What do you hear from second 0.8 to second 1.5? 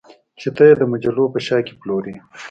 مجلو په